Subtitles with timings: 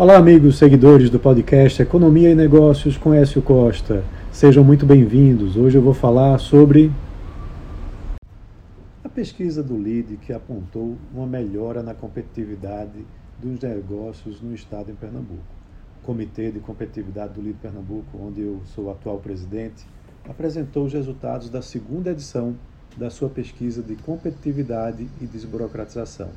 [0.00, 4.02] Olá, amigos seguidores do podcast Economia e Negócios com Écio Costa.
[4.32, 5.58] Sejam muito bem-vindos.
[5.58, 6.90] Hoje eu vou falar sobre
[9.04, 13.04] a pesquisa do LIDE que apontou uma melhora na competitividade
[13.42, 15.44] dos negócios no estado em Pernambuco.
[16.02, 19.84] O Comitê de Competitividade do LIDE Pernambuco, onde eu sou o atual presidente,
[20.26, 22.56] apresentou os resultados da segunda edição
[22.96, 26.30] da sua pesquisa de competitividade e desburocratização.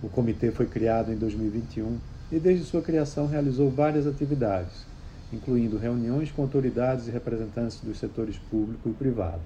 [0.00, 4.86] O comitê foi criado em 2021 e, desde sua criação, realizou várias atividades,
[5.32, 9.42] incluindo reuniões com autoridades e representantes dos setores público e privado.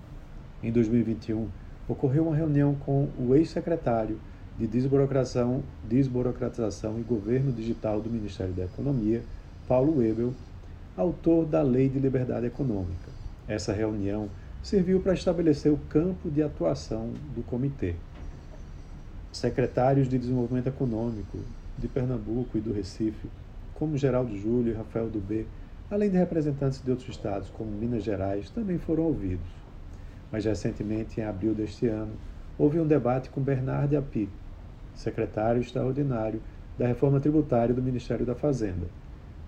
[0.62, 1.48] Em 2021,
[1.88, 4.18] ocorreu uma reunião com o ex-secretário
[4.58, 9.22] de desburocratização, desburocratização e Governo Digital do Ministério da Economia,
[9.68, 10.34] Paulo Webel,
[10.96, 13.08] autor da Lei de Liberdade Econômica.
[13.46, 14.28] Essa reunião
[14.62, 17.94] serviu para estabelecer o campo de atuação do comitê.
[19.32, 21.38] Secretários de Desenvolvimento Econômico
[21.78, 23.28] de Pernambuco e do Recife,
[23.74, 25.46] como Geraldo Júlio e Rafael Dubê,
[25.90, 29.48] além de representantes de outros estados, como Minas Gerais, também foram ouvidos.
[30.30, 32.12] Mais recentemente, em abril deste ano,
[32.58, 34.28] houve um debate com Bernardo Api,
[34.94, 36.42] secretário extraordinário
[36.76, 38.86] da reforma tributária do Ministério da Fazenda,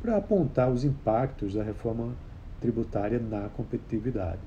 [0.01, 2.15] para apontar os impactos da reforma
[2.61, 4.41] tributária na competitividade.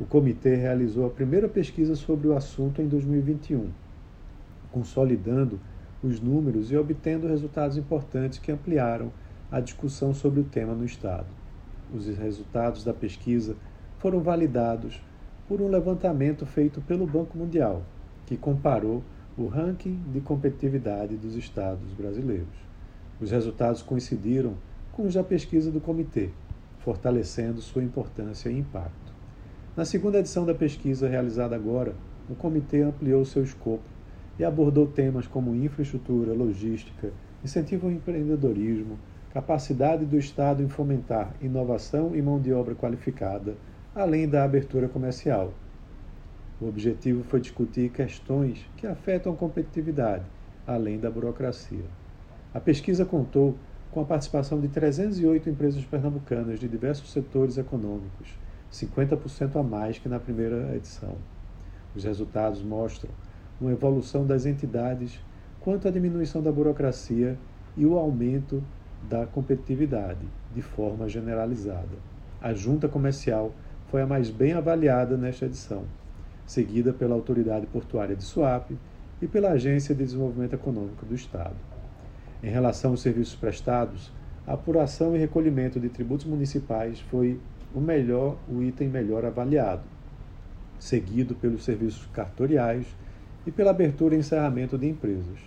[0.00, 3.68] O comitê realizou a primeira pesquisa sobre o assunto em 2021,
[4.72, 5.60] consolidando
[6.06, 9.10] os números e obtendo resultados importantes que ampliaram
[9.50, 11.26] a discussão sobre o tema no Estado.
[11.92, 13.56] Os resultados da pesquisa
[13.98, 15.00] foram validados
[15.48, 17.82] por um levantamento feito pelo Banco Mundial,
[18.26, 19.02] que comparou
[19.36, 22.64] o ranking de competitividade dos estados brasileiros.
[23.20, 24.54] Os resultados coincidiram
[24.92, 26.30] com os da pesquisa do comitê,
[26.80, 29.12] fortalecendo sua importância e impacto.
[29.76, 31.94] Na segunda edição da pesquisa realizada agora,
[32.28, 33.93] o comitê ampliou seu escopo
[34.38, 38.98] e abordou temas como infraestrutura, logística, incentivo ao empreendedorismo,
[39.32, 43.54] capacidade do Estado em fomentar inovação e mão de obra qualificada,
[43.94, 45.52] além da abertura comercial.
[46.60, 50.24] O objetivo foi discutir questões que afetam a competitividade,
[50.66, 51.84] além da burocracia.
[52.52, 53.56] A pesquisa contou
[53.90, 58.38] com a participação de 308 empresas pernambucanas de diversos setores econômicos,
[58.72, 61.16] 50% a mais que na primeira edição.
[61.94, 63.10] Os resultados mostram
[63.60, 65.20] uma evolução das entidades
[65.60, 67.38] quanto à diminuição da burocracia
[67.76, 68.62] e o aumento
[69.08, 71.96] da competitividade, de forma generalizada.
[72.40, 73.52] A junta comercial
[73.90, 75.84] foi a mais bem avaliada nesta edição,
[76.46, 78.76] seguida pela Autoridade Portuária de Suape
[79.20, 81.56] e pela Agência de Desenvolvimento Econômico do Estado.
[82.42, 84.12] Em relação aos serviços prestados,
[84.46, 87.40] a apuração e recolhimento de tributos municipais foi
[87.74, 89.82] o melhor, o item melhor avaliado,
[90.78, 92.86] seguido pelos serviços cartoriais
[93.46, 95.38] e pela abertura e encerramento de empresas.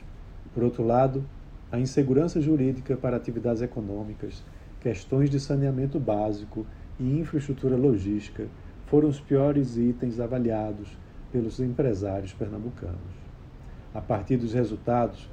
[0.54, 1.24] Por outro lado,
[1.72, 4.44] a insegurança jurídica para atividades econômicas,
[4.80, 6.66] questões de saneamento básico
[7.00, 8.48] e infraestrutura logística
[8.86, 10.98] foram os piores itens avaliados
[11.32, 13.28] pelos empresários pernambucanos.
[13.94, 15.30] A partir dos resultados,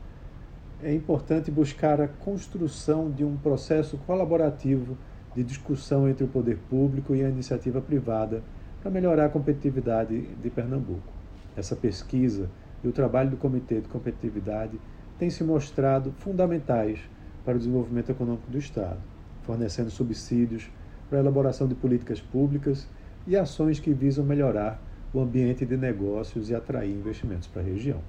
[0.83, 4.97] é importante buscar a construção de um processo colaborativo
[5.35, 8.43] de discussão entre o poder público e a iniciativa privada
[8.83, 11.24] para melhorar a competitividade de Pernambuco.
[11.57, 12.51] Essa pesquisa
[12.83, 14.79] e o trabalho do Comitê de Competitividade
[15.19, 16.99] têm se mostrado fundamentais
[17.45, 19.01] para o desenvolvimento econômico do Estado,
[19.43, 20.71] fornecendo subsídios
[21.09, 22.89] para a elaboração de políticas públicas
[23.27, 24.83] e ações que visam melhorar
[25.13, 28.01] o ambiente de negócios e atrair investimentos para a região.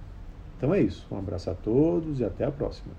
[0.57, 1.05] Então é isso.
[1.11, 2.93] Um abraço a todos e até a próxima.